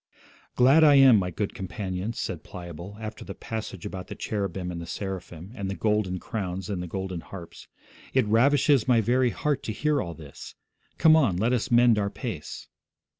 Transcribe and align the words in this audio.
'Glad 0.55 0.83
I 0.83 0.95
am, 0.95 1.17
my 1.19 1.29
good 1.29 1.53
companion,' 1.53 2.13
said 2.13 2.43
Pliable, 2.43 2.97
after 2.99 3.23
the 3.23 3.35
passage 3.35 3.85
about 3.85 4.07
the 4.07 4.15
cherubim 4.15 4.71
and 4.71 4.81
the 4.81 4.87
seraphim, 4.87 5.51
and 5.53 5.69
the 5.69 5.75
golden 5.75 6.17
crowns 6.17 6.71
and 6.71 6.81
the 6.81 6.87
golden 6.87 7.21
harps, 7.21 7.67
'it 8.11 8.25
ravishes 8.25 8.87
my 8.87 8.99
very 8.99 9.29
heart 9.29 9.61
to 9.61 9.71
hear 9.71 10.01
all 10.01 10.15
this. 10.15 10.55
Come 10.97 11.15
on, 11.15 11.37
let 11.37 11.53
us 11.53 11.69
mend 11.69 11.99
our 11.99 12.09
pace.' 12.09 12.67